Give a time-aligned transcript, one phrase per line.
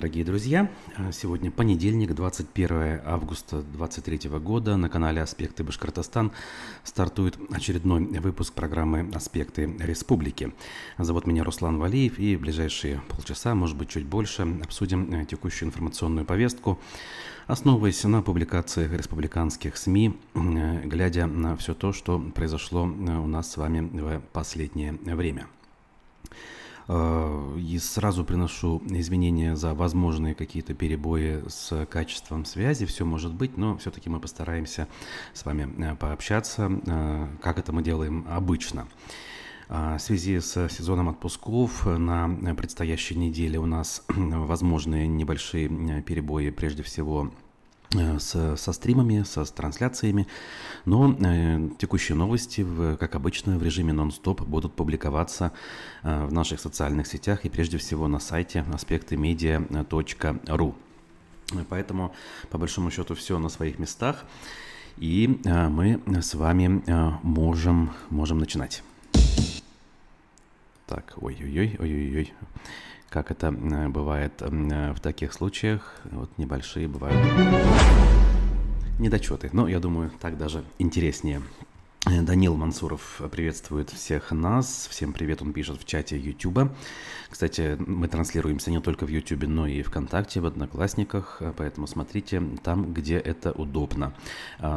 [0.00, 0.70] дорогие друзья!
[1.12, 4.78] Сегодня понедельник, 21 августа 2023 года.
[4.78, 6.32] На канале «Аспекты Башкортостан»
[6.84, 10.54] стартует очередной выпуск программы «Аспекты Республики».
[10.96, 16.24] Зовут меня Руслан Валиев, и в ближайшие полчаса, может быть, чуть больше, обсудим текущую информационную
[16.24, 16.80] повестку,
[17.46, 23.80] основываясь на публикациях республиканских СМИ, глядя на все то, что произошло у нас с вами
[23.80, 25.46] в последнее время–
[26.30, 26.36] Э,
[26.90, 32.86] и сразу приношу извинения за возможные какие-то перебои с качеством связи.
[32.86, 34.88] Все может быть, но все-таки мы постараемся
[35.32, 38.88] с вами э, пообщаться, э, как это мы делаем обычно.
[39.68, 45.68] В связи с сезоном отпусков на предстоящей неделе у нас возможны небольшие
[46.02, 47.30] перебои, прежде всего
[47.96, 50.28] Э, с, со стримами, со, с трансляциями,
[50.84, 55.50] но э, текущие новости, в, как обычно, в режиме нон-стоп будут публиковаться
[56.04, 60.74] э, в наших социальных сетях и прежде всего на сайте аспектымедиа.ру.
[61.68, 62.14] Поэтому,
[62.48, 64.24] по большому счету, все на своих местах,
[64.96, 68.84] и э, мы с вами э, можем, можем начинать.
[70.86, 72.32] Так, ой-ой-ой, ой-ой-ой
[73.10, 77.18] как это э, бывает э, в таких случаях, вот небольшие бывают
[78.98, 79.50] недочеты.
[79.52, 81.42] Но я думаю, так даже интереснее.
[82.06, 84.86] Э, Данил Мансуров приветствует всех нас.
[84.88, 86.70] Всем привет, он пишет в чате YouTube.
[87.28, 92.94] Кстати, мы транслируемся не только в YouTube, но и ВКонтакте, в Одноклассниках, поэтому смотрите там,
[92.94, 94.14] где это удобно.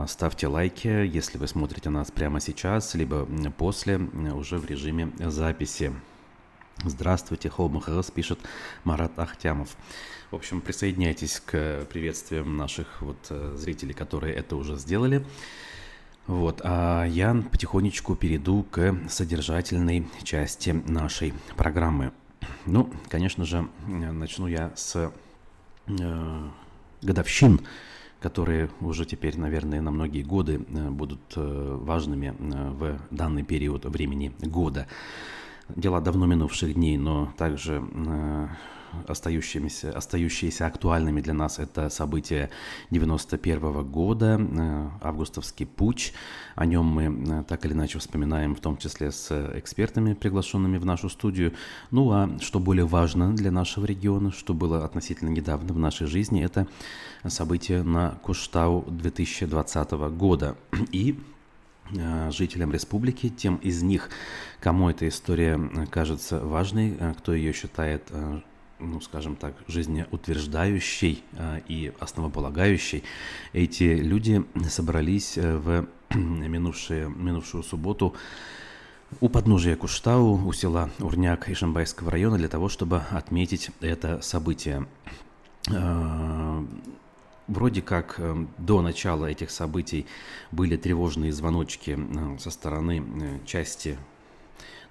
[0.08, 3.28] Ставьте лайки, если вы смотрите нас прямо сейчас, либо
[3.58, 5.94] после, уже в режиме записи.
[6.82, 8.40] Здравствуйте, Холмахарас, пишет
[8.84, 9.78] Марат Ахтямов.
[10.32, 15.26] В общем, присоединяйтесь к приветствиям наших вот э, зрителей, которые это уже сделали.
[16.28, 22.12] Вот, а я потихонечку перейду к содержательной части нашей программы.
[22.66, 25.12] Ну, конечно же, начну я с
[25.88, 26.50] э,
[27.02, 27.62] годовщин,
[28.20, 34.34] которые уже теперь, наверное, на многие годы э, будут э, важными в данный период времени
[34.42, 34.88] года
[35.70, 38.48] дела давно минувших дней, но также э,
[39.08, 42.50] остающимися, остающиеся актуальными для нас это события
[42.92, 46.14] 91 -го года, э, августовский путь.
[46.56, 50.86] О нем мы э, так или иначе вспоминаем, в том числе с экспертами, приглашенными в
[50.86, 51.54] нашу студию.
[51.92, 56.44] Ну а что более важно для нашего региона, что было относительно недавно в нашей жизни,
[56.44, 56.68] это
[57.28, 60.56] события на Куштау 2020 года.
[60.92, 61.20] И
[62.32, 64.10] жителям республики, тем из них,
[64.60, 68.12] кому эта история э, кажется важной, э, кто ее считает,
[68.80, 71.24] ну, скажем так, жизнеутверждающей
[71.68, 73.04] и основополагающей,
[73.54, 78.16] эти люди собрались в минувшие, минувшую субботу
[79.22, 84.88] у подножия Куштау, у села Урняк Ишимбайского района для того, чтобы отметить это событие.
[87.48, 90.06] Вроде как э, до начала этих событий
[90.52, 93.98] были тревожные звоночки э, со стороны э, части,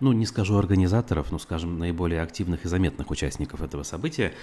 [0.00, 4.34] ну не скажу организаторов, но скажем наиболее активных и заметных участников этого события.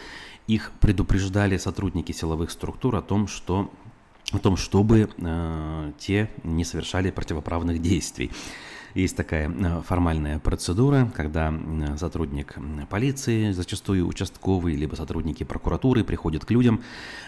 [0.47, 3.71] Их предупреждали сотрудники силовых структур о том, что
[4.31, 8.31] о том, чтобы э, те не совершали противоправных действий.
[8.95, 11.53] Есть такая э, формальная процедура, когда
[11.97, 12.55] сотрудник
[12.89, 16.81] полиции, зачастую участковый, либо сотрудники прокуратуры приходят к людям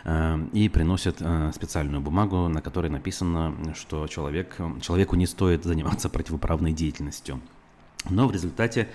[0.04, 6.10] э, и приносят э, специальную бумагу, на которой написано, что человек, человеку не стоит заниматься
[6.10, 7.40] противоправной деятельностью.
[8.10, 8.90] Но в результате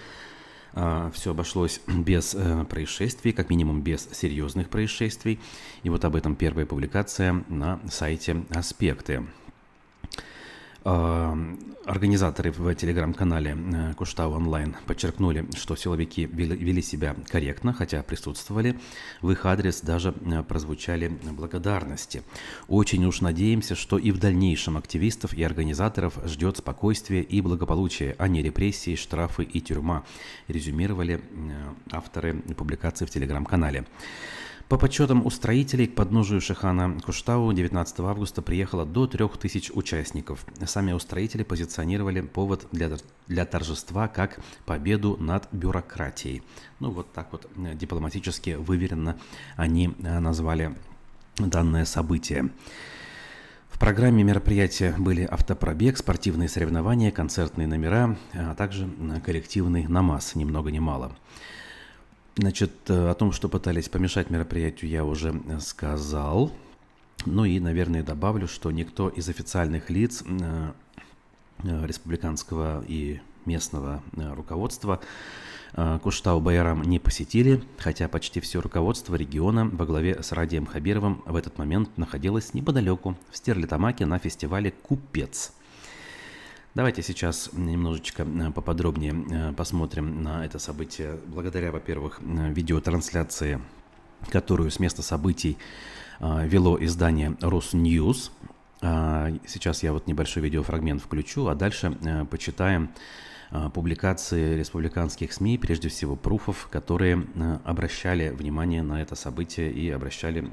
[0.75, 2.37] все обошлось без
[2.69, 5.41] происшествий, как минимум без серьезных происшествий.
[5.85, 9.25] И вот об этом первая публикация на сайте «Аспекты».
[11.87, 18.77] Организаторы в телеграм-канале э, Куштау онлайн подчеркнули, что силовики вели себя корректно, хотя присутствовали.
[19.23, 22.25] В их адрес даже э, прозвучали благодарности.
[22.67, 28.27] Очень уж надеемся, что и в дальнейшем активистов и организаторов ждет спокойствие и благополучие, а
[28.27, 30.03] не репрессии, штрафы и тюрьма,
[30.49, 33.85] резюмировали э, авторы публикации в телеграм-канале.
[34.69, 40.45] По подсчетам устроителей, к подножию Шихана Куштау 19 августа приехало до 3000 участников.
[40.67, 42.91] Сами устроители позиционировали повод для,
[43.29, 46.43] для торжества как победу над бюрократией.
[46.81, 49.17] Ну вот так вот э, дипломатически выверенно
[49.55, 50.75] они э, назвали
[51.39, 52.51] данное событие.
[53.71, 58.91] В программе мероприятия были автопробег, спортивные соревнования, концертные номера, а также
[59.25, 61.13] коллективный намаз, ни много ни мало.
[62.39, 66.53] Значит, э, о том, что пытались помешать мероприятию, я уже э, сказал.
[67.25, 70.73] Ну и, наверное, добавлю, что никто из официальных лиц э,
[71.63, 75.01] республиканского и местного руководства
[76.03, 81.37] Куштау Байрам не посетили, хотя почти все руководство региона во главе с Радием Хабировым в
[81.37, 85.53] этот момент находилось неподалеку, в Стерлитамаке на фестивале «Купец».
[86.77, 91.19] Давайте сейчас немножечко э, поподробнее э, посмотрим на это событие.
[91.27, 93.63] Благодаря, во-первых, э, видеотрансляции,
[94.31, 95.57] которую с места событий
[96.21, 98.31] вело издание Росньюз.
[98.81, 101.97] Сейчас я вот небольшой видеофрагмент включу, а дальше
[102.31, 102.91] почитаем
[103.75, 107.27] публикации республиканских СМИ, прежде всего пруфов, которые
[107.65, 110.51] обращали внимание на это событие и обращали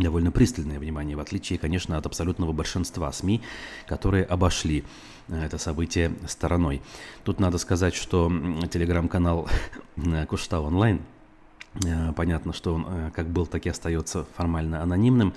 [0.00, 3.42] довольно пристальное внимание, в отличие, конечно, от абсолютного большинства СМИ,
[3.86, 4.84] которые обошли
[5.28, 6.82] э, это событие стороной.
[7.24, 8.30] Тут надо сказать, что
[8.70, 9.48] телеграм-канал
[10.28, 11.00] Кушта онлайн,
[11.84, 15.34] э, понятно, что он э, как был, так и остается формально анонимным,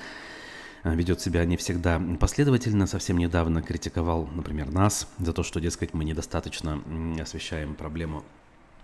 [0.83, 2.87] ведет себя не всегда последовательно.
[2.87, 6.81] Совсем недавно критиковал, например, нас за то, что, дескать, мы недостаточно
[7.21, 8.42] освещаем проблему Э,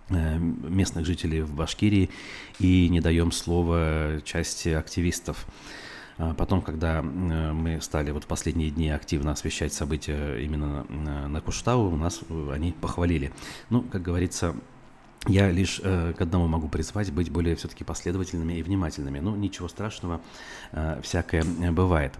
[0.09, 2.09] местных жителей в Башкирии
[2.59, 5.45] и не даем слова части активистов.
[6.19, 11.29] А потом, когда э, мы стали вот в последние дни активно освещать события именно на,
[11.29, 13.31] на Куштау, у нас э, они похвалили.
[13.69, 14.53] Ну, как говорится,
[15.27, 19.19] я лишь э, к одному могу призвать быть более все-таки последовательными и внимательными.
[19.19, 20.19] Ну, ничего страшного,
[20.73, 22.13] э, всякое бывает.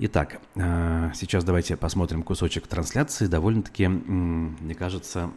[0.00, 3.26] Итак, э, сейчас давайте посмотрим кусочек трансляции.
[3.26, 5.30] Довольно-таки, мне кажется,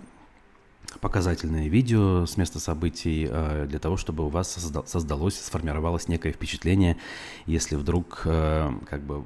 [1.01, 4.53] показательное видео с места событий э, для того, чтобы у вас
[4.85, 6.97] создалось, сформировалось некое впечатление,
[7.45, 9.25] если вдруг э, как бы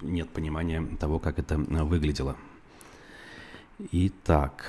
[0.00, 2.36] нет понимания того, как это э, выглядело.
[3.92, 4.64] Итак.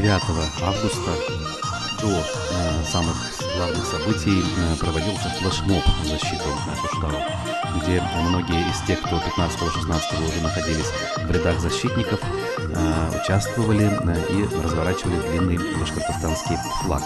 [0.00, 1.12] 9 а, августа
[2.02, 3.14] до э, самых
[3.56, 6.42] главных событий э, проводился флешмоб в защиту
[6.82, 7.12] Куштау,
[7.76, 12.20] где многие из тех, кто 15-16 уже находились в рядах защитников,
[13.22, 13.84] участвовали
[14.30, 17.02] и разворачивали длинный башкортостанский флаг.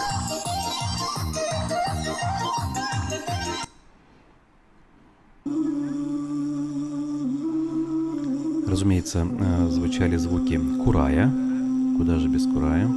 [8.67, 11.48] Разумеется, э, звучали звуки курая.
[11.99, 12.89] Куда же без курая?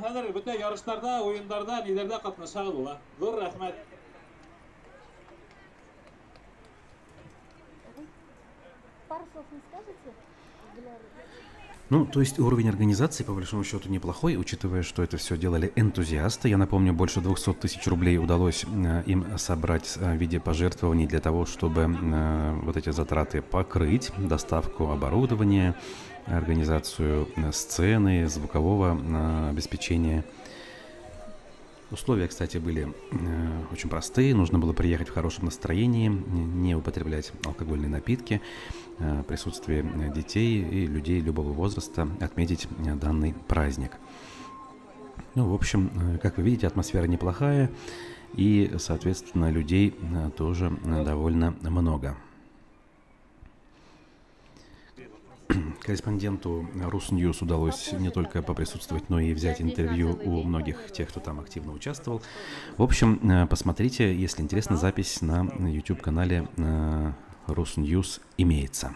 [0.00, 2.94] Хәзер бөтен ярышларда, уеннарда, ниләрдә катнашабыз була.
[3.20, 3.76] Зур рәхмәт.
[9.10, 10.10] Пару слов не скажете?
[11.90, 16.48] Ну, то есть уровень организации, по большому счету, неплохой, учитывая, что это все делали энтузиасты.
[16.48, 21.18] Я напомню, больше 200 тысяч рублей удалось э, им собрать э, в виде пожертвований для
[21.18, 25.74] того, чтобы э, вот эти затраты покрыть, доставку оборудования,
[26.26, 30.24] организацию сцены, звукового обеспечения–
[31.90, 34.32] Условия, кстати, были э, очень простые.
[34.34, 38.40] Нужно было приехать в хорошем настроении, не употреблять алкогольные напитки,
[38.98, 43.92] э, присутствие детей и людей любого возраста, отметить э, данный праздник.
[45.34, 47.70] Ну, в общем, э, как вы видите, атмосфера неплохая,
[48.34, 52.16] и, соответственно, людей э, тоже э, довольно много.
[55.80, 61.40] корреспонденту Русньюз удалось не только поприсутствовать, но и взять интервью у многих тех, кто там
[61.40, 62.22] активно участвовал.
[62.76, 67.12] В общем, э, посмотрите, если интересно, запись на YouTube-канале э,
[67.46, 68.94] Русньюз имеется.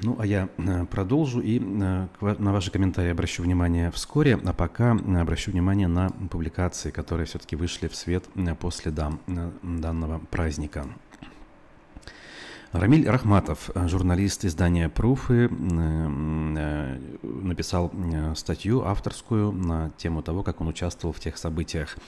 [0.00, 5.50] Ну, а я э, продолжу и на ваши комментарии обращу внимание вскоре, а пока обращу
[5.50, 8.24] внимание на публикации, которые все-таки вышли в свет
[8.58, 10.86] после данного праздника.
[12.72, 20.68] Рамиль Рахматов, журналист издания «Пруфы», э, написал э, статью авторскую на тему того, как он
[20.68, 21.98] участвовал в тех событиях.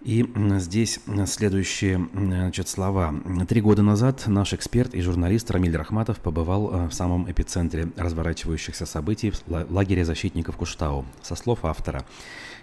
[0.00, 3.14] И здесь следующие значит, слова.
[3.46, 8.86] Три года назад наш эксперт и журналист Рамиль Рахматов побывал э, в самом эпицентре разворачивающихся
[8.86, 11.04] событий в лагере защитников Куштау.
[11.20, 12.06] Со слов автора.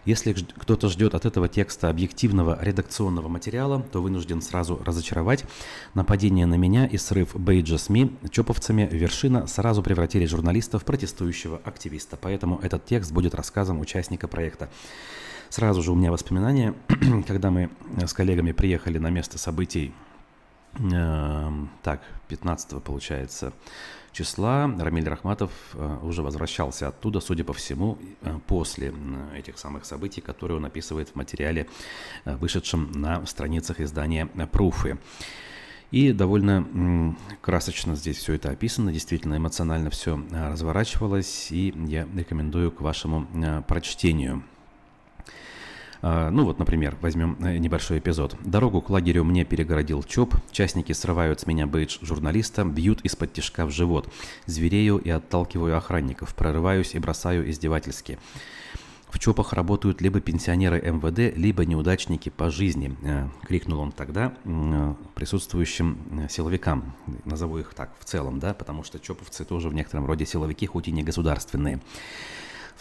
[0.05, 5.46] Если кто-то ждет от этого текста объективного редакционного материала, то вынужден сразу разочаровать.
[5.93, 12.17] Нападение на меня и срыв бейджа СМИ чоповцами вершина сразу превратили журналиста в протестующего активиста.
[12.20, 14.70] Поэтому этот текст будет рассказом участника проекта.
[15.50, 16.74] Сразу же у меня воспоминания,
[17.27, 19.93] когда мы с коллегами приехали на место событий,
[20.79, 21.51] э,
[21.84, 23.53] так, 15 получается,
[24.11, 28.93] числа Рамиль Рахматов э, уже возвращался оттуда, судя по всему, э, после
[29.35, 31.67] этих самых событий, которые он описывает в материале,
[32.25, 34.97] э, вышедшем на страницах издания «Пруфы».
[35.91, 42.79] И довольно красочно здесь все это описано, действительно эмоционально все разворачивалось, и я рекомендую к
[42.79, 43.27] вашему
[43.67, 44.43] прочтению.
[46.01, 48.36] А, ну вот, например, возьмем э, небольшой эпизод.
[48.43, 53.65] Дорогу к лагерю мне перегородил ЧОП, частники срывают с меня бейдж журналиста, бьют из-под тишка
[53.65, 54.12] в живот.
[54.48, 58.17] Зверею и отталкиваю охранников, прорываюсь и бросаю издевательски.
[59.10, 64.93] В ЧОПах работают либо пенсионеры МВД, либо неудачники по жизни, э, крикнул он тогда э,
[65.13, 66.96] присутствующим силовикам.
[67.25, 70.88] Назову их так в целом, да, потому что ЧОПовцы тоже в некотором роде силовики, хоть
[70.88, 71.79] и не государственные.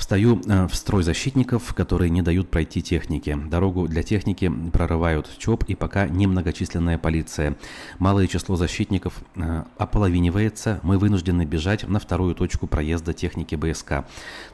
[0.01, 3.37] Встаю э, в строй защитников, которые не дают пройти технике.
[3.37, 7.59] Дорогу для техники прорывают ЧОП и пока немногочисленная полиция.
[7.99, 10.81] Малое число защитников э, ополовинивается.
[10.85, 14.07] Мы вынуждены бежать на вторую точку проезда техники БСК.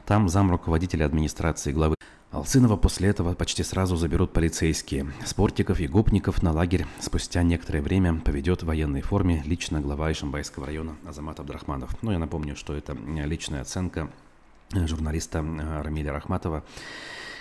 [0.05, 1.95] Там зам руководителя администрации главы
[2.31, 5.13] Алсынова после этого почти сразу заберут полицейские.
[5.25, 10.65] Спортиков и гопников на лагерь спустя некоторое время поведет в военной форме лично глава Ишимбайского
[10.65, 11.91] района Азамат Абдрахманов.
[12.01, 14.26] Но ну, я напомню, что это личная оценка Э,
[14.73, 16.63] журналиста э, Рамиля Рахматова,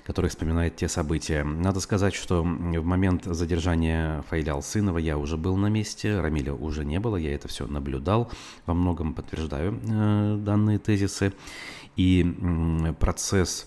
[0.05, 1.43] который вспоминает те события.
[1.43, 6.85] Надо сказать, что в момент задержания Фаиля Алсынова я уже был на месте, Рамиля уже
[6.85, 8.31] не было, я это все наблюдал,
[8.67, 11.33] во многом подтверждаю э, данные тезисы.
[11.97, 12.25] И
[13.01, 13.67] процесс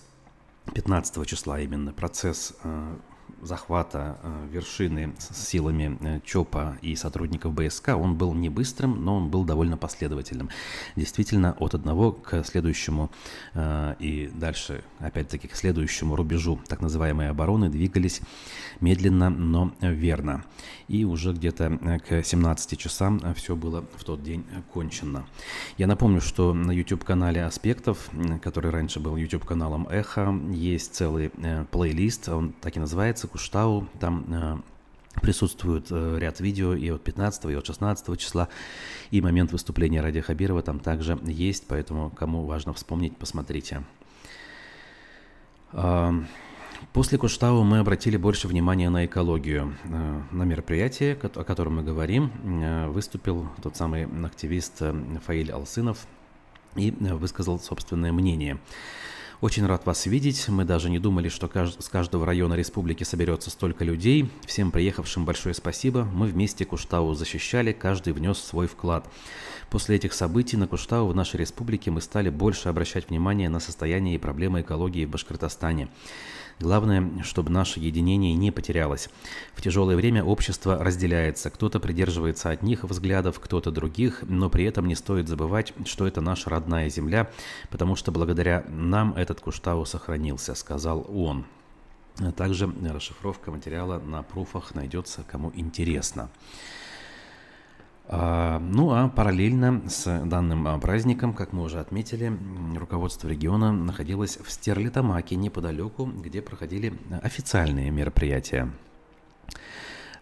[0.72, 2.96] 15 числа именно, процесс э,
[3.42, 9.16] захвата э, вершины с силами э, ЧОПа и сотрудников БСК, он был не быстрым, но
[9.16, 10.50] он был довольно последовательным.
[10.96, 13.10] Действительно, от одного к следующему
[13.54, 18.20] э, и дальше, опять-таки, к следующему рубежу так называемой обороны двигались
[18.80, 20.44] медленно, но верно.
[20.90, 25.24] И уже где-то к 17 часам все было в тот день кончено.
[25.78, 28.10] Я напомню, что на YouTube-канале «Аспектов»,
[28.42, 31.30] который раньше был YouTube-каналом «Эхо», есть целый
[31.70, 34.56] плейлист, он так и называется Куштау, там э,
[35.20, 38.48] присутствует э, ряд видео и от 15 и от 16 числа,
[39.12, 43.84] и момент выступления Ради Хабирова там также есть, поэтому кому важно вспомнить, посмотрите.
[46.80, 49.76] Э, после Куштау мы обратили больше внимания на экологию.
[49.84, 54.82] Э, на мероприятии, о котором мы говорим, э, выступил тот самый активист
[55.26, 56.06] Фаиль Алсынов
[56.76, 58.58] и высказал собственное мнение.
[59.40, 60.48] Очень рад вас видеть.
[60.48, 64.30] Мы даже не думали, что с каждого района республики соберется столько людей.
[64.44, 66.04] Всем приехавшим большое спасибо.
[66.04, 69.08] Мы вместе Куштау защищали, каждый внес свой вклад.
[69.70, 74.16] После этих событий на Куштау в нашей республике мы стали больше обращать внимание на состояние
[74.16, 75.88] и проблемы экологии в Башкортостане.
[76.60, 79.08] Главное, чтобы наше единение не потерялось.
[79.54, 81.48] В тяжелое время общество разделяется.
[81.48, 86.50] Кто-то придерживается одних взглядов, кто-то других, но при этом не стоит забывать, что это наша
[86.50, 87.30] родная земля,
[87.70, 91.46] потому что благодаря нам этот Куштау сохранился, сказал он.
[92.36, 96.28] Также расшифровка материала на пруфах найдется, кому интересно.
[98.12, 102.36] А, ну а параллельно с данным а, праздником, как мы уже отметили,
[102.76, 108.68] руководство региона находилось в Стерлитамаке неподалеку, где проходили официальные мероприятия.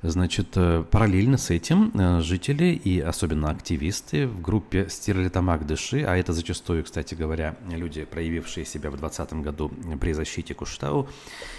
[0.02, 6.16] Значит, э, параллельно с этим э, жители и особенно активисты в группе Стерлитамак Дыши, а
[6.16, 11.08] это зачастую, кстати говоря, люди, проявившие себя в 2020 году при защите Куштау,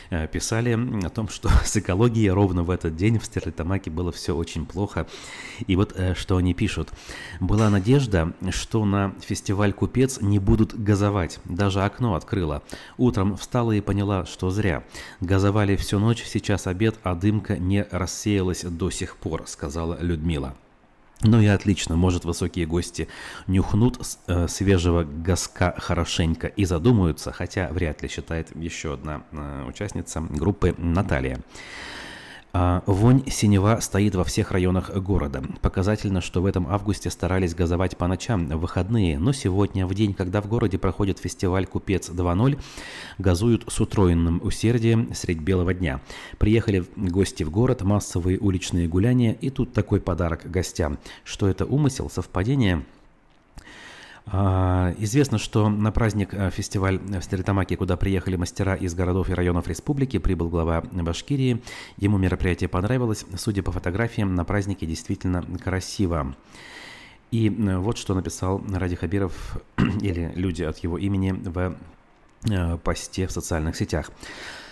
[0.10, 4.34] э, писали о том, что с экологией ровно в этот день в Стерлитамаке было все
[4.34, 5.06] очень плохо.
[5.68, 6.90] И вот что они пишут.
[7.42, 11.40] Была надежда, что на фестиваль «Купец» не будут газовать.
[11.44, 12.64] Даже окно открыла.
[12.98, 14.84] Утром встала и поняла, что зря.
[15.20, 20.56] Газовали всю ночь, сейчас обед, а дымка не рассеялась рассеялась до сих пор»,— сказала Людмила.
[21.22, 23.10] Ну и отлично, может, высокие гости
[23.48, 30.22] нюхнут э, свежего газка хорошенько и задумаются, хотя вряд ли считает еще одна э, участница
[30.22, 31.42] группы Наталья.
[32.52, 35.44] А, вонь синева стоит во всех районах города.
[35.62, 40.16] Показательно, что в этом августе старались газовать по ночам в выходные, но сегодня, в день,
[40.16, 42.60] когда в городе проходит фестиваль «Купец 2.0»,
[43.20, 46.02] газуют с утроенным усердием средь белого дня.
[46.40, 50.98] Приехали гости в город, массовые уличные гуляния, и тут такой подарок гостям.
[51.24, 52.84] Что это умысел, совпадение–
[55.00, 59.68] известно, что на праздник э, фестиваль в Стеретамаке, куда приехали мастера из городов и районов
[59.68, 61.62] республики, прибыл глава Башкирии.
[61.98, 63.26] Ему мероприятие понравилось.
[63.38, 66.36] Судя по фотографиям, на празднике действительно красиво.
[67.32, 69.58] И э, вот что написал Ради Хабиров
[70.02, 71.76] или люди от его имени в
[72.50, 74.12] э, посте в социальных сетях.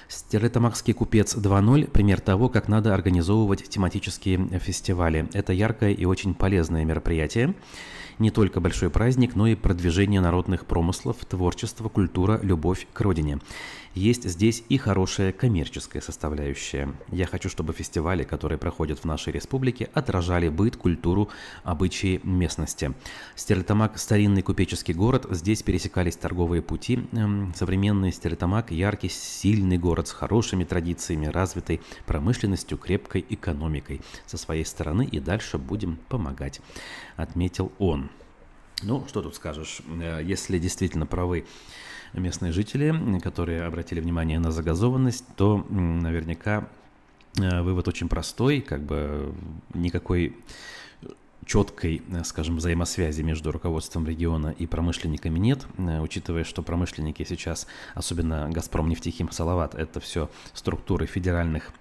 [0.08, 5.28] Стерлитамакский купец 2.0– пример того, как надо организовывать тематические фестивали.
[5.34, 7.56] Это яркое и очень полезное мероприятие
[8.20, 13.40] не только большой праздник, но и продвижение народных промыслов, творчество, культура, любовь к родине.
[13.98, 16.94] Есть здесь и хорошая коммерческая составляющая.
[17.12, 21.30] Я хочу, чтобы фестивали, которые проходят в нашей республике, отражали быт, культуру,
[21.64, 22.94] обычаи местности.
[23.36, 27.08] Стерлитамак– старинный купеческий город, здесь пересекались торговые пути.
[27.14, 34.02] Эм, современный Стерлитамак– яркий, сильный город с хорошими традициями, развитой промышленностью, крепкой экономикой.
[34.28, 36.62] Со своей стороны и дальше будем помогать,
[37.16, 38.12] отметил он.
[38.84, 41.46] Ну, что тут скажешь, э, если действительно правы
[42.14, 46.70] местные жители, которые обратили внимание на загазованность, то наверняка
[47.38, 49.34] э, вывод очень простой, как бы
[49.74, 50.38] никакой
[51.48, 57.66] четкой, э, скажем, взаимосвязи между руководством региона и промышленниками нет, э, учитывая, что промышленники сейчас,
[57.96, 61.72] особенно «Газпром», «Нефтехим», «Салават»— это все структуры федеральных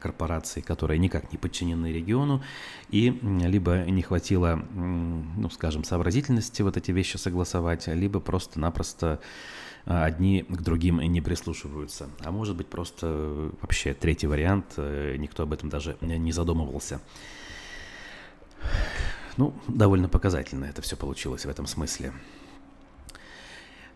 [0.00, 2.42] корпораций, которые никак не подчинены региону,
[2.90, 9.20] и либо не хватило, ну, скажем, сообразительности вот эти вещи согласовать, либо просто-напросто
[9.88, 12.10] одни к другим не прислушиваются.
[12.20, 17.00] А может быть просто э, вообще третий вариант, э, никто об этом даже не задумывался.
[19.36, 22.12] Ну, довольно показательно это все получилось в этом смысле.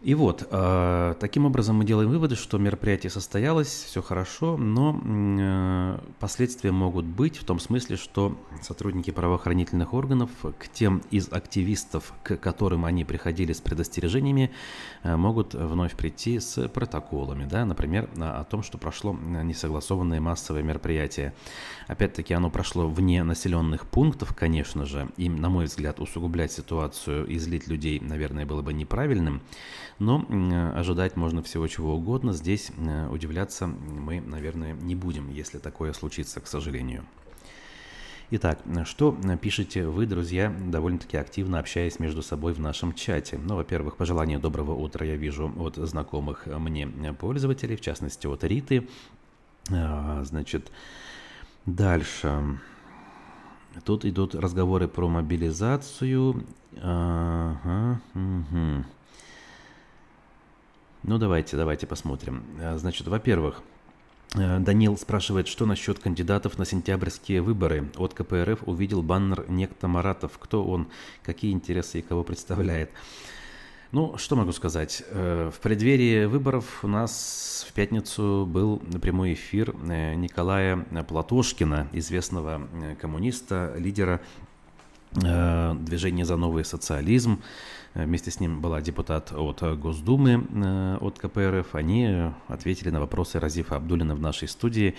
[0.03, 5.99] И вот, э, таким образом мы делаем выводы, что мероприятие состоялось, все хорошо, но э,
[6.19, 12.37] последствия могут быть в том смысле, что сотрудники правоохранительных органов к тем из активистов, к
[12.37, 14.51] которым они приходили с предостережениями,
[15.05, 21.33] э, могут вновь прийти с протоколами, да, например, о том, что прошло несогласованное массовое мероприятие.
[21.87, 27.38] Опять-таки, оно прошло вне населенных пунктов, конечно же, и, на мой взгляд, усугублять ситуацию и
[27.38, 29.43] злить людей, наверное, было бы неправильным.
[30.03, 30.27] Но
[30.75, 32.33] ожидать можно всего чего угодно.
[32.33, 37.05] Здесь э, удивляться мы, наверное, не будем, если такое случится, к сожалению.
[38.33, 43.38] Итак, что пишете вы, друзья, довольно-таки активно общаясь между собой в нашем чате?
[43.38, 48.88] Ну, во-первых, пожелание доброго утра я вижу от знакомых мне пользователей, в частности от Риты.
[49.71, 50.73] А, значит,
[51.65, 52.59] дальше.
[53.85, 56.45] Тут идут разговоры про мобилизацию.
[56.81, 58.85] Ага, угу.
[61.05, 62.45] Ну, давайте, давайте посмотрим.
[62.61, 63.62] Э, значит, во-первых,
[64.37, 67.91] э, Данил спрашивает, что насчет кандидатов на сентябрьские выборы.
[67.97, 70.38] От КПРФ увидел баннер некто Маратов.
[70.38, 70.87] Кто он,
[71.25, 72.91] какие интересы и кого представляет.
[73.91, 75.03] Ну, что могу сказать.
[75.09, 80.77] Э, в преддверии выборов у нас в пятницу был прямой эфир Николая
[81.09, 82.69] Платошкина, известного
[83.01, 84.21] коммуниста, лидера
[85.14, 87.42] движения за новый социализм,
[87.94, 91.75] вместе с ним была депутат от Госдумы, э, от КПРФ.
[91.75, 94.94] Они ответили на вопросы Разифа Абдулина в нашей студии.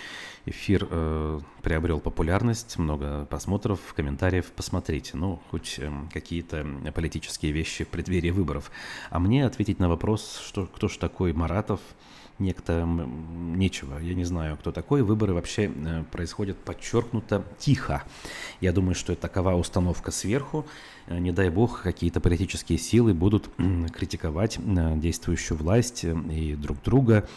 [0.46, 4.52] Эфир э, приобрел популярность, много просмотров, комментариев.
[4.56, 8.72] Посмотрите, ну, хоть э, какие-то политические вещи в преддверии выборов.
[9.10, 11.80] А мне ответить на вопрос, что, кто же такой Маратов–
[12.40, 14.00] некто нечего.
[14.00, 15.04] Я не знаю, кто такой.
[15.04, 18.04] Выборы вообще э, происходят подчеркнуто тихо.
[18.62, 20.66] Я думаю, что это такова установка сверху.
[21.08, 23.50] Э, не дай бог, какие-то политические силы будут
[23.94, 27.28] критиковать э, действующую власть и друг друга.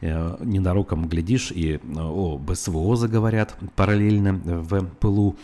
[0.00, 5.36] Ненароком глядишь, и о БСВО заговорят параллельно в пылу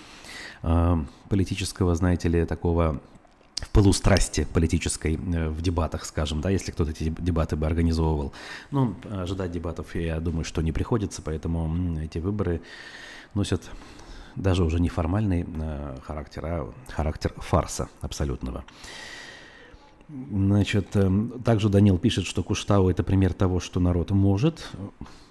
[1.28, 3.00] политического, знаете ли, такого
[3.62, 8.32] в пылу страсти политической э, в дебатах, скажем, да, если кто-то эти дебаты бы организовывал.
[8.70, 12.60] Но ожидать дебатов, я думаю, что не приходится, поэтому эти выборы
[13.34, 13.70] носят
[14.36, 18.64] даже уже не формальный э, характер, а характер фарса абсолютного.
[20.08, 21.10] Значит, э,
[21.44, 24.68] также Данил пишет, что Куштау– это пример того, что народ может,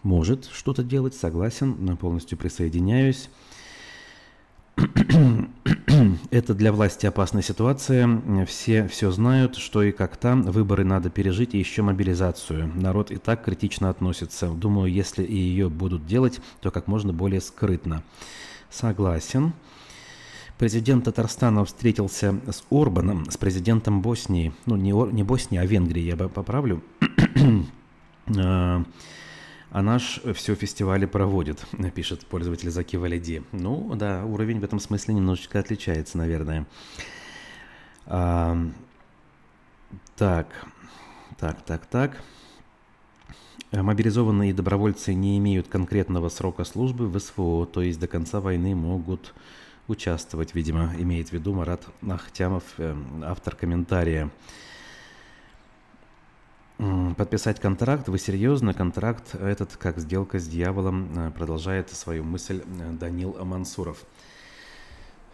[0.04, 3.30] может что-то делать, согласен, полностью присоединяюсь.
[6.32, 8.22] Это для власти опасная ситуация.
[8.46, 10.44] Все все знают, что и как там.
[10.44, 12.72] Выборы надо пережить и еще мобилизацию.
[12.76, 14.48] Народ и так критично относится.
[14.48, 18.04] Думаю, если и ее будут делать, то как можно более скрытно.
[18.70, 19.54] Согласен.
[20.58, 24.54] Президент Татарстана встретился с Орбаном, с президентом Боснии.
[24.66, 26.84] Ну, не, не Боснии, а Венгрии, я бы поправлю.
[29.72, 33.42] А, наш все фестивали проводит, пишет пользователь Заки Валиди.
[33.54, 36.66] Ну да, уровень в этом смысле немножечко отличается, наверное.
[38.06, 38.58] А,
[40.18, 40.48] так,
[41.40, 42.22] так, так, так.
[43.72, 49.34] Мобилизованные добровольцы не имеют конкретного срока службы в СВО, то есть до конца войны могут
[49.88, 54.30] участвовать, видимо, имеет в виду Марат Ахтямов, э, автор комментария.
[57.16, 58.74] Подписать контракт, вы серьезно?
[58.74, 64.04] Контракт этот как сделка с дьяволом, э, продолжает свою мысль э, Данил Мансуров.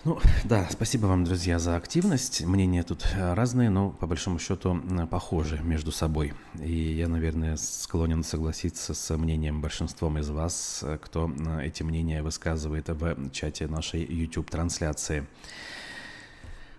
[0.03, 2.41] Ну, да, спасибо вам, друзья, за активность.
[2.41, 4.77] Мнения тут э, разные, но по большому счету
[5.09, 6.33] похожи между собой.
[6.59, 11.31] И я, наверное, склонен согласиться с мнением большинством из вас, кто
[11.61, 15.25] эти мнения высказывает в чате нашей YouTube-трансляции.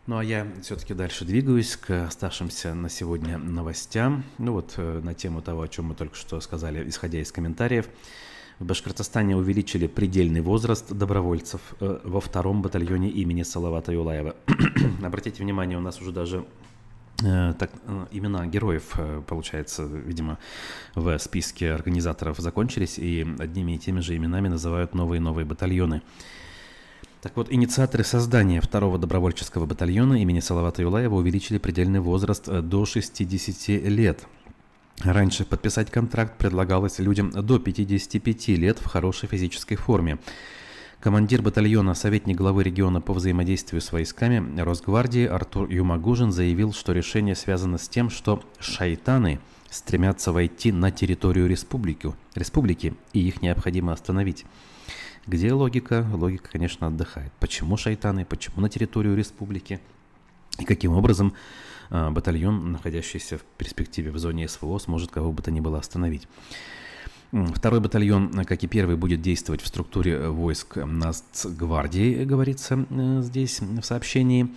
[0.08, 4.24] Ну а я все-таки дальше двигаюсь к оставшимся на сегодня новостям.
[4.38, 7.90] Ну вот э, на тему того, о чем мы только что сказали, исходя из комментариев.
[8.58, 14.34] В Башкортостане увеличили предельный возраст добровольцев э, во втором батальоне имени Салавата Юлаева.
[15.04, 16.46] Обратите внимание, у нас уже даже
[17.22, 17.70] э, так,
[18.10, 20.38] имена героев, получается, видимо,
[20.94, 26.00] в списке организаторов закончились, и одними и теми же именами называют новые и новые батальоны.
[27.20, 32.86] Так вот, инициаторы создания второго добровольческого батальона имени Салавата Юлаева увеличили предельный возраст э, до
[32.86, 34.24] 60 лет.
[35.02, 40.18] Раньше подписать контракт предлагалось людям до 55 лет в хорошей физической форме.
[41.00, 47.34] Командир батальона, советник главы региона по взаимодействию с войсками Росгвардии Артур Юмагужин заявил, что решение
[47.34, 54.44] связано с тем, что шайтаны стремятся войти на территорию республики, республики и их необходимо остановить.
[55.28, 56.06] Где логика?
[56.10, 57.30] Логика, конечно, отдыхает.
[57.38, 58.24] Почему шайтаны?
[58.24, 59.78] Почему на территорию республики?
[60.58, 61.34] И каким образом
[61.90, 66.26] э, батальон, находящийся в перспективе в зоне СВО, сможет кого бы то ни было остановить?
[67.30, 73.60] Второй батальон, как и первый, будет действовать в структуре э, войск Нацгвардии, говорится э, здесь
[73.60, 74.48] в сообщении.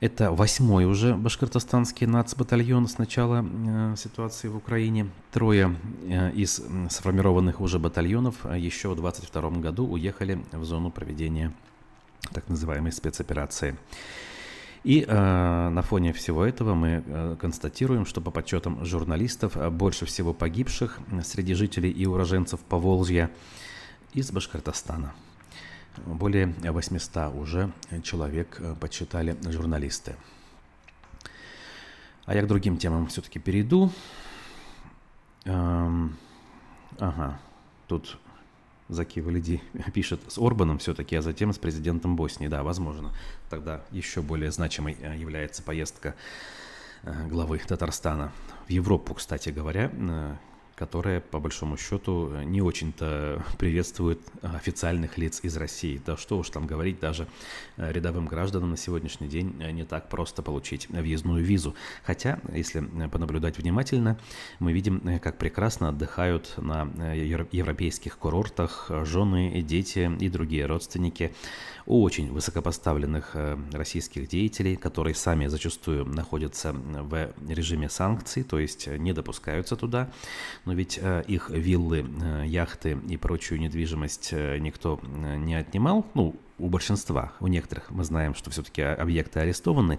[0.00, 5.08] Это восьмой уже башкортостанский нацбатальон с начала э, ситуации в Украине.
[5.30, 5.76] Трое
[6.34, 11.52] из сформированных уже батальонов еще в 22 году уехали в зону проведения
[12.32, 13.76] так называемой спецоперации.
[14.86, 20.06] И э, на фоне всего этого мы э, констатируем, что по подсчетам журналистов э, больше
[20.06, 23.32] всего погибших среди жителей и уроженцев Поволжья
[24.12, 25.12] из Башкортостана.
[26.06, 27.72] Более 800 уже
[28.04, 30.14] человек э, подсчитали журналисты.
[32.24, 33.90] А я к другим темам все-таки перейду.
[35.46, 36.16] Эм,
[37.00, 37.40] ага,
[37.88, 38.20] тут
[38.88, 39.60] Заки Валиди
[39.94, 42.48] пишет с Орбаном все-таки, а затем с президентом Боснии.
[42.48, 43.12] Да, возможно.
[43.50, 46.14] Тогда еще более значимой э, является поездка
[47.02, 48.32] э, главы Татарстана
[48.66, 49.90] в Европу, кстати говоря.
[50.76, 56.00] Э, которая, по большому счету, не очень-то приветствует официальных лиц из России.
[56.04, 57.26] Да что уж там говорить, даже
[57.76, 61.74] рядовым гражданам на сегодняшний день не так просто получить въездную визу.
[62.04, 64.18] Хотя, если понаблюдать внимательно,
[64.58, 66.82] мы видим, как прекрасно отдыхают на
[67.14, 71.32] европейских курортах жены, дети и другие родственники
[71.86, 79.12] очень высокопоставленных э, российских деятелей, которые сами зачастую находятся в режиме санкций, то есть не
[79.12, 80.10] допускаются туда,
[80.66, 86.68] но ведь э, их виллы, э, яхты и прочую недвижимость никто не отнимал, ну, у
[86.68, 89.98] большинства, у некоторых мы знаем, что все-таки объекты арестованы,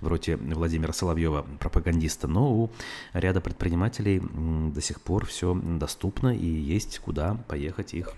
[0.00, 2.70] вроде Владимира Соловьева, пропагандиста, но у
[3.12, 8.14] ряда предпринимателей до сих пор все доступно и есть куда поехать их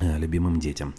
[0.00, 0.94] любимым детям.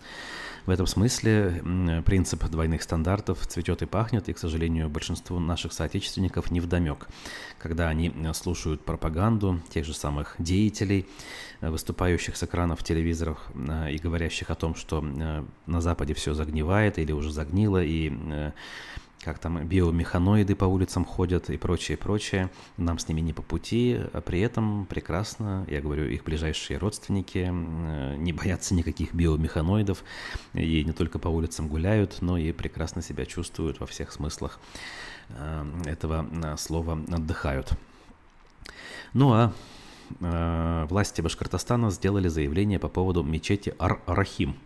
[0.65, 1.61] В этом смысле
[2.05, 7.07] принцип двойных стандартов цветет и пахнет, и, к сожалению, большинству наших соотечественников не вдомек,
[7.57, 11.07] когда они слушают пропаганду тех же самых деятелей,
[11.61, 16.33] э, выступающих с экранов телевизоров э, и говорящих о том, что э, на Западе все
[16.33, 18.11] загнивает или уже загнило, и
[19.23, 22.49] как там биомеханоиды по улицам ходят и прочее, прочее.
[22.77, 27.49] Нам с ними не по пути, а при этом прекрасно, я говорю, их ближайшие родственники
[27.49, 30.03] э, не боятся никаких биомеханоидов
[30.53, 34.59] и не только по улицам гуляют, но и прекрасно себя чувствуют во всех смыслах
[35.29, 37.71] э, этого э, слова отдыхают.
[39.13, 39.53] Ну а
[40.19, 44.57] власти Башкортостана сделали заявление по поводу мечети Ар-Рахим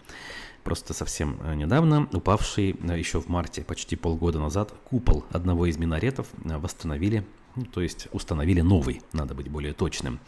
[0.65, 5.78] просто совсем э, недавно упавший э, еще в марте, почти полгода назад, купол одного из
[5.78, 7.23] минаретов э, восстановили,
[7.56, 10.19] ну, то есть установили новый, надо быть более точным.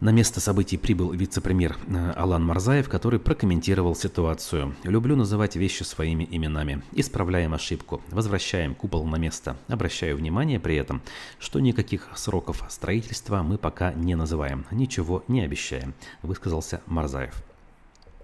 [0.00, 1.78] На место событий прибыл вице-премьер
[2.16, 4.76] Алан Марзаев, который прокомментировал ситуацию.
[4.82, 6.82] «Люблю называть вещи своими именами.
[6.92, 8.02] Исправляем ошибку.
[8.08, 9.56] Возвращаем купол на место.
[9.68, 11.00] Обращаю внимание при этом,
[11.38, 14.66] что никаких сроков строительства мы пока не называем.
[14.70, 17.45] Ничего не обещаем»,– высказался Марзаев.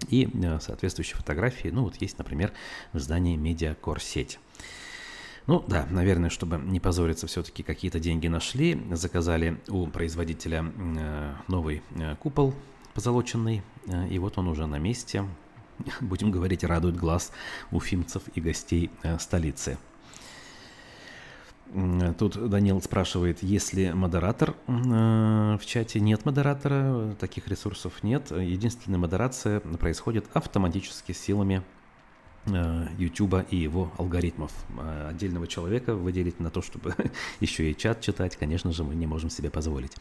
[0.09, 2.51] И э, соответствующие фотографии, ну вот есть, например,
[2.91, 4.39] в здании Медиакор сеть.
[5.45, 11.81] Ну да, наверное, чтобы не позориться, все-таки какие-то деньги нашли, заказали у производителя э, новый
[11.95, 12.53] э, купол
[12.93, 13.63] позолоченный,
[14.11, 15.25] и вот он уже на месте,
[16.01, 17.31] будем говорить, радует глаз
[17.71, 19.79] уфимцев и гостей столицы.
[22.19, 25.99] Тут Данил спрашивает, есть ли модератор э, в чате.
[25.99, 28.29] Нет модератора, таких ресурсов нет.
[28.29, 31.63] Единственная модерация происходит автоматически силами
[32.45, 34.51] э, YouTube и его алгоритмов.
[34.77, 36.95] Э, отдельного человека выделить на то, чтобы
[37.39, 39.93] еще и чат читать, конечно же, мы не можем себе позволить.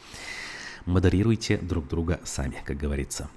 [0.85, 3.31] Модерируйте друг друга сами, как говорится.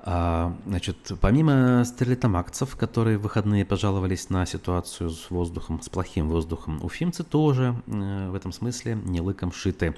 [0.00, 6.84] А, значит, помимо стерлитамакцев, которые в выходные пожаловались на ситуацию с воздухом, с плохим воздухом,
[6.84, 9.96] уфимцы тоже э, в этом смысле не лыком шиты.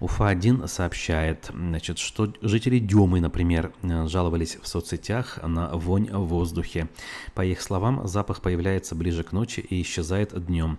[0.00, 6.88] Уфа-1 сообщает, значит, что жители Демы, например, э, жаловались в соцсетях на вонь в воздухе.
[7.34, 10.78] По их словам, запах появляется ближе к ночи и исчезает днем.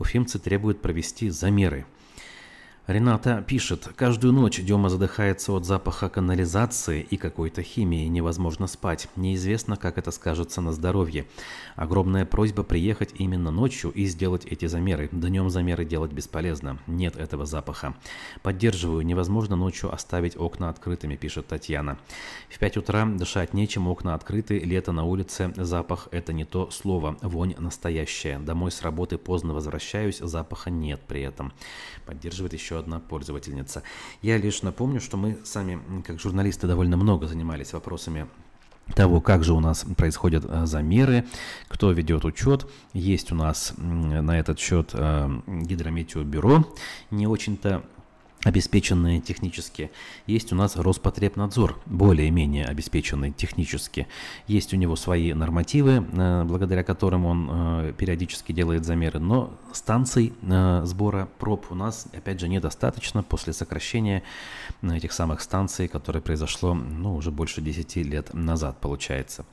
[0.00, 1.86] Уфимцы требуют провести замеры–
[2.86, 9.76] Рената пишет, каждую ночь Дема задыхается от запаха канализации и какой-то химии, невозможно спать, неизвестно,
[9.76, 11.24] как это скажется на здоровье.
[11.76, 15.08] Огромная просьба приехать именно ночью и сделать эти замеры.
[15.12, 17.94] Днем замеры делать бесполезно, нет этого запаха.
[18.42, 21.96] Поддерживаю, невозможно ночью оставить окна открытыми, пишет Татьяна.
[22.50, 27.16] В 5 утра дышать нечем, окна открыты, лето на улице, запах это не то слово,
[27.22, 28.38] вонь настоящая.
[28.40, 31.54] Домой с работы поздно возвращаюсь, запаха нет при этом.
[32.04, 33.82] Поддерживает еще еще одна пользовательница.
[34.22, 38.26] Я лишь напомню, что мы сами, как журналисты, довольно много занимались вопросами
[38.94, 41.24] того, как же у нас происходят э, замеры,
[41.68, 42.66] кто ведет учет.
[42.92, 46.64] Есть у нас на этот счет э, гидрометеобюро,
[47.10, 47.82] не очень-то
[48.44, 49.90] обеспеченные технически.
[50.26, 54.06] Есть у нас Роспотребнадзор, более-менее обеспеченный технически.
[54.46, 60.32] Есть у него свои нормативы, э, благодаря которым он э, периодически делает замеры, но станций
[60.42, 64.22] э, сбора проб у нас, опять же, недостаточно после сокращения
[64.82, 69.46] этих самых станций, которое произошло ну, уже больше 10 лет назад, получается.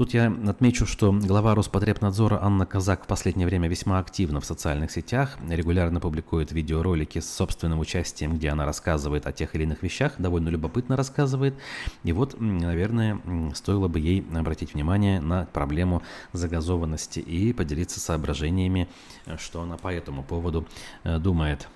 [0.00, 4.90] Тут я отмечу, что глава Роспотребнадзора Анна Казак в последнее время весьма активна в социальных
[4.90, 10.14] сетях, регулярно публикует видеоролики с собственным участием, где она рассказывает о тех или иных вещах,
[10.16, 11.54] довольно любопытно рассказывает.
[12.02, 13.20] И вот, наверное,
[13.54, 18.88] стоило бы ей обратить внимание на проблему загазованности и поделиться соображениями,
[19.36, 20.66] что она по этому поводу
[21.04, 21.68] э, думает.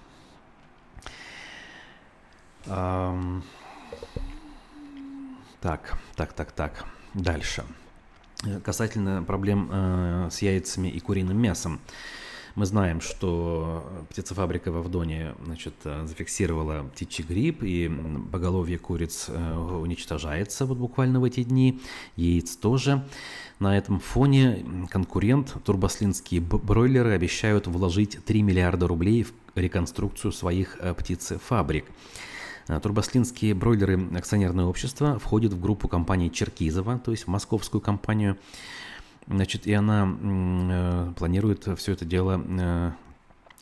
[2.65, 3.43] Так,
[6.17, 6.87] так, так, так.
[7.13, 7.65] Дальше.
[8.63, 11.81] Касательно проблем э, с яйцами и куриным мясом.
[12.55, 17.91] Мы знаем, что птицефабрика в Авдоне значит, зафиксировала птичий грипп, и
[18.31, 21.81] поголовье куриц уничтожается вот буквально в эти дни,
[22.15, 23.05] яиц тоже.
[23.59, 31.87] На этом фоне конкурент, турбослинские бройлеры, обещают вложить 3 миллиарда рублей в реконструкцию своих птицефабрик.
[32.67, 38.39] Турбослинские бройлеры акционерное общество входит в группу компаний Черкизова, то есть в московскую компанию.
[39.27, 42.93] Значит, и она э, планирует все это дело э,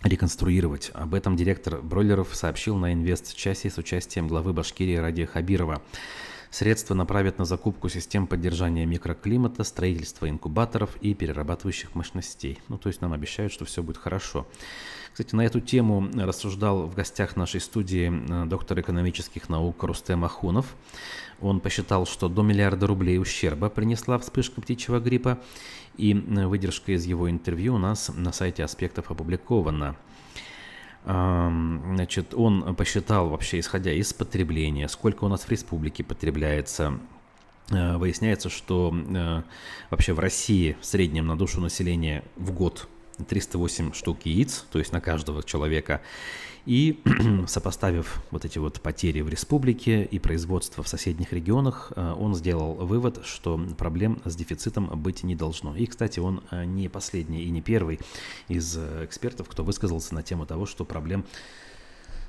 [0.02, 0.90] реконструировать.
[0.94, 5.82] Об этом директор бройлеров сообщил на инвест-часе с участием главы Башкирии Ради Хабирова.
[6.50, 12.58] Средства направят на закупку систем поддержания микроклимата, строительство инкубаторов и перерабатывающих мощностей.
[12.68, 14.46] Ну, то есть нам обещают, что все будет хорошо.
[15.12, 20.74] Кстати, на эту тему рассуждал в гостях нашей студии э, доктор экономических наук Рустем Ахунов.
[21.40, 25.38] Он посчитал, что до миллиарда рублей ущерба принесла вспышка птичьего гриппа,
[25.98, 29.96] и э, выдержка из его интервью у нас на сайте аспектов опубликована.
[31.04, 37.00] Значит, он посчитал вообще, исходя из потребления, сколько у нас в республике потребляется.
[37.70, 39.42] Э, выясняется, что э,
[39.90, 42.88] вообще в России в среднем на душу населения в год
[43.28, 46.00] 308 штук яиц, то есть на каждого человека.
[46.64, 47.02] И
[47.48, 52.74] сопоставив вот эти вот потери в республике и производство в соседних регионах, э, он сделал
[52.74, 55.74] вывод, что проблем с дефицитом быть не должно.
[55.74, 57.98] И, кстати, он э, не последний и не первый
[58.46, 61.24] из э, экспертов, кто высказался на тему того, что проблем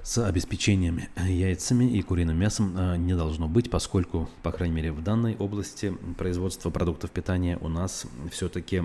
[0.02, 5.38] с обеспечением яйцами и куриным мясом не должно быть, поскольку, по крайней мере, в данной
[5.38, 8.84] области производства продуктов питания у нас все-таки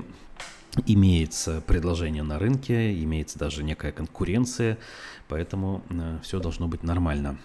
[0.87, 4.79] имеется предложение на рынке, имеется даже некая конкуренция,
[5.29, 7.39] поэтому э, все должно быть нормально.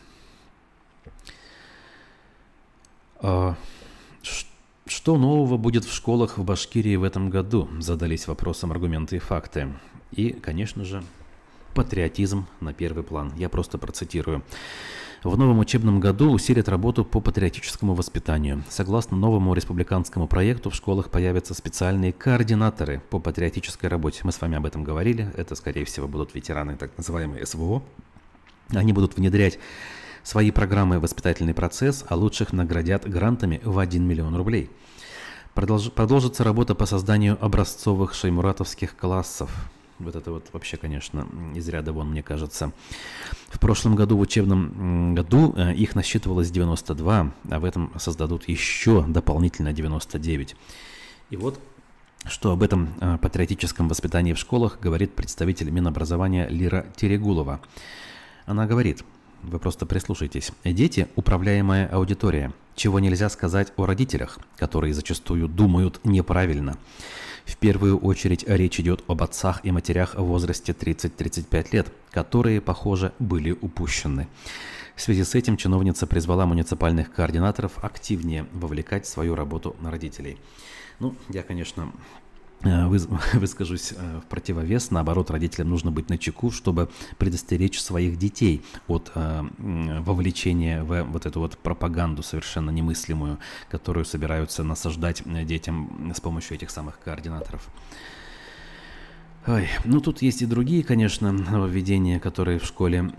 [3.19, 3.55] А,
[4.85, 7.69] что нового будет в школах в Башкирии в этом году?
[7.79, 9.73] Задались вопросом аргументы и факты.
[10.11, 11.03] И, конечно же,
[11.73, 13.33] патриотизм на первый план.
[13.35, 14.43] Я просто процитирую.
[15.23, 18.61] В новом учебном году усилят работу по патриотическому воспитанию.
[18.69, 24.19] Согласно новому республиканскому проекту, в школах появятся специальные координаторы по патриотической работе.
[24.23, 25.31] Мы с вами об этом говорили.
[25.37, 27.81] Это, скорее всего, будут ветераны так называемые СВО.
[28.69, 29.59] Они будут внедрять
[30.23, 34.69] свои программы «Воспитательный процесс», а лучших наградят грантами в 1 миллион рублей.
[35.53, 35.89] Продолж...
[35.89, 39.51] Продолжится работа по созданию образцовых шеймуратовских классов.
[40.03, 42.71] Вот это вот вообще, конечно, из ряда вон, мне кажется.
[43.47, 49.03] В прошлом году, в учебном году, э, их насчитывалось 92, а в этом создадут еще
[49.07, 50.55] дополнительно 99.
[51.29, 51.59] И вот
[52.25, 57.59] что об этом э, патриотическом воспитании в школах говорит представитель Минобразования Лира Терегулова.
[58.45, 59.03] Она говорит,
[59.41, 60.51] вы просто прислушайтесь.
[60.63, 66.77] Дети– управляемая аудитория, чего нельзя сказать о родителях, которые зачастую думают неправильно.
[67.45, 73.13] В первую очередь речь идет об отцах и матерях в возрасте 30-35 лет, которые, похоже,
[73.19, 74.27] были упущены.
[74.95, 80.37] В связи с этим чиновница призвала муниципальных координаторов активнее вовлекать свою работу на родителей.
[80.99, 81.91] Ну, я, конечно,
[83.33, 84.91] выскажусь э, в противовес.
[84.91, 91.25] Наоборот, родителям нужно быть на чеку, чтобы предостеречь своих детей от э, вовлечения в вот
[91.25, 97.67] эту вот пропаганду совершенно немыслимую, которую собираются насаждать детям с помощью этих самых координаторов.
[99.45, 103.11] Ой, ну тут есть и другие, конечно, нововведения, которые в школе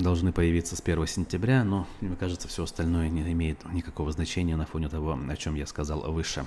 [0.00, 4.66] должны появиться с 1 сентября, но мне кажется, все остальное не имеет никакого значения на
[4.66, 6.46] фоне того, о чем я сказал выше.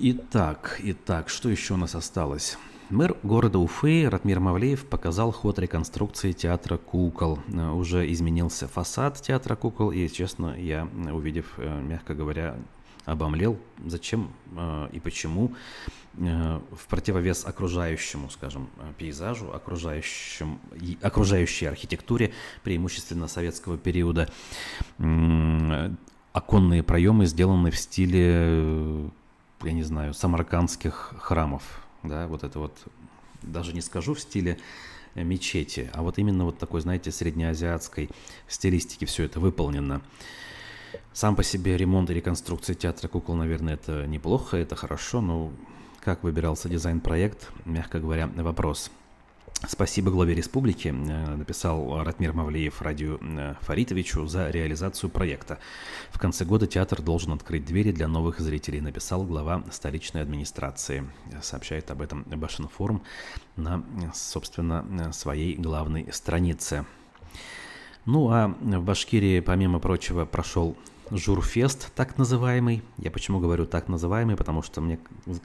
[0.00, 2.58] Итак, итак, что еще у нас осталось?
[2.90, 7.38] Мэр города Уфы Ратмир Мавлеев показал ход реконструкции театра кукол.
[7.46, 12.56] Э, уже изменился фасад театра кукол, и, честно, я, увидев, э, мягко говоря,
[13.04, 15.54] обомлел, зачем э, и почему
[16.14, 20.60] в противовес окружающему, скажем, пейзажу, окружающим,
[21.02, 24.28] окружающей архитектуре, преимущественно советского периода,
[26.32, 29.10] оконные проемы сделаны в стиле
[29.62, 31.62] я не знаю, самаркандских храмов,
[32.02, 32.76] да, вот это вот,
[33.42, 34.58] даже не скажу в стиле
[35.14, 38.10] э, мечети, а вот именно вот такой, знаете, среднеазиатской
[38.48, 40.02] стилистики все это выполнено.
[41.12, 45.52] Сам по себе ремонт и реконструкция театра кукол, наверное, это неплохо, это хорошо, но
[46.00, 48.90] как выбирался дизайн-проект, мягко говоря, вопрос–
[49.66, 55.58] Спасибо главе республики, э, написал Ратмир Мавлеев Радию э, Фаритовичу за реализацию проекта.
[56.10, 61.08] В конце года театр должен открыть двери для новых зрителей, написал глава столичной администрации.
[61.42, 63.02] Сообщает об этом Башинформ
[63.56, 66.84] на, собственно, своей главной странице.
[68.04, 70.76] Ну а в Башкирии, помимо прочего, прошел
[71.16, 72.82] журфест так называемый.
[72.98, 74.98] Я почему говорю так называемый, потому что мне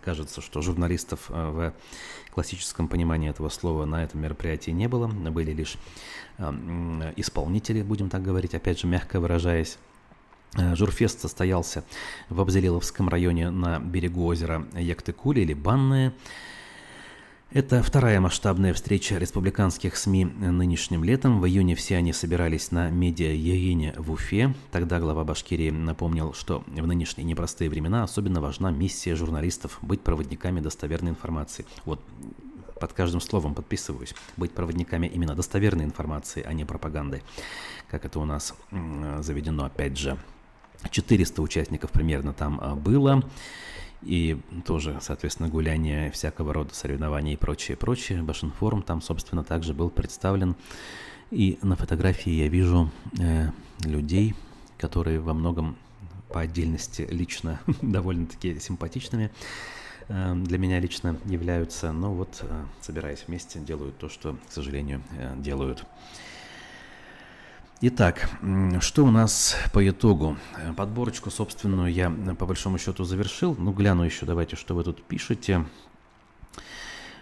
[0.04, 1.74] кажется, что журналистов э,
[2.30, 5.08] в классическом понимании этого слова на этом мероприятии не было.
[5.08, 5.78] Были лишь
[7.18, 9.78] исполнители, будем так говорить, опять же, мягко выражаясь.
[10.56, 11.84] Журфест состоялся
[12.30, 16.14] в Абзелиловском районе на берегу озера Яктыкули или Банное.
[17.52, 21.42] Это вторая масштабная встреча республиканских СМИ нынешним летом.
[21.42, 24.54] В июне все они собирались на медиа-яине в Уфе.
[24.70, 30.60] Тогда глава Башкирии напомнил, что в нынешние непростые времена особенно важна миссия журналистов быть проводниками
[30.60, 31.66] достоверной информации.
[31.86, 32.00] Вот
[32.80, 34.14] под каждым словом подписываюсь.
[34.38, 37.24] Быть проводниками именно достоверной информации, а не пропаганды,
[37.90, 38.54] как это у нас
[39.22, 40.20] заведено опять же.
[40.88, 43.24] 400 участников примерно там а, было
[44.02, 48.24] и тоже, соответственно, гуляние всякого рода соревнований и прочее, прочее.
[48.24, 50.56] Башинформ там, собственно, также был представлен.
[51.32, 52.90] И на фотографии я вижу
[53.20, 53.50] э,
[53.84, 54.36] людей,
[54.78, 55.76] которые во многом
[56.30, 59.32] по отдельности лично довольно-таки симпатичными
[60.08, 61.92] э, для меня лично являются.
[61.92, 65.86] Но вот, э, собираясь вместе, делают то, что, к сожалению, э, делают.
[67.82, 68.30] Итак,
[68.82, 70.36] что у нас по итогу?
[70.76, 73.56] Подборочку собственную я по большому счету завершил.
[73.58, 75.66] Ну, гляну еще, давайте, что вы тут пишете.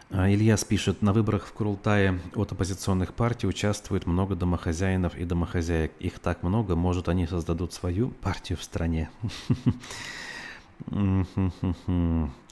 [0.10, 5.92] А, Ильяс пишет, на выборах в Курултае от оппозиционных партий участвует много домохозяинов и домохозяек.
[6.00, 9.12] Их так много, может, они создадут свою партию в стране.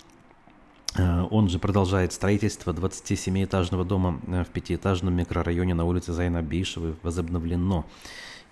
[0.97, 6.95] Э, он же продолжает строительство 27-этажного дома э, в пятиэтажном микрорайоне на улице Зайна Бейшевой
[7.03, 7.85] возобновлено.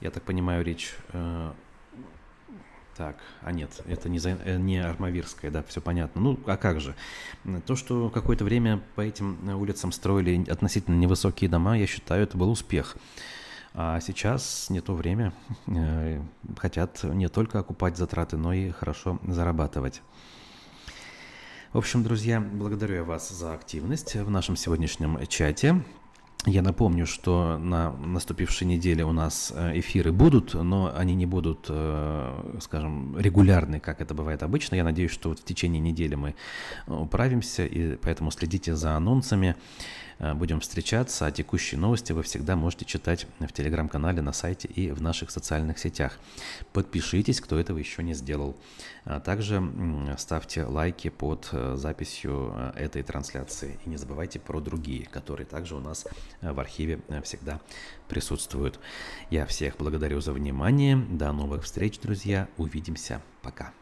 [0.01, 0.93] Я так понимаю, речь...
[1.09, 1.51] Э,
[2.95, 4.19] так, а нет, это не,
[4.59, 6.21] не Армавирская, да, все понятно.
[6.21, 6.93] Ну, а как же?
[7.65, 12.51] То, что какое-то время по этим улицам строили относительно невысокие дома, я считаю, это был
[12.51, 12.95] успех.
[13.73, 15.33] А сейчас не то время.
[16.55, 20.03] Хотят не только окупать затраты, но и хорошо зарабатывать.
[21.73, 25.83] В общем, друзья, благодарю я вас за активность в нашем сегодняшнем чате.
[26.45, 31.65] Я напомню, что на наступившей неделе у нас э, эфиры будут, но они не будут,
[31.69, 34.75] э, скажем, регулярны, как это бывает обычно.
[34.75, 36.35] Я надеюсь, что вот в течение недели мы
[36.85, 39.55] управимся, и поэтому следите за анонсами.
[40.19, 44.91] Э, будем встречаться, а текущие новости вы всегда можете читать в телеграм-канале, на сайте и
[44.91, 46.17] в наших социальных сетях.
[46.71, 48.55] Подпишитесь, кто этого еще не сделал.
[49.05, 49.61] А также
[50.17, 53.79] ставьте лайки под э, записью э, этой трансляции.
[53.85, 56.05] И не забывайте про другие, которые также у нас
[56.41, 57.59] в архиве всегда
[58.07, 58.79] присутствуют.
[59.29, 60.95] Я всех благодарю за внимание.
[60.95, 62.47] До новых встреч, друзья.
[62.57, 63.21] Увидимся.
[63.41, 63.73] Пока.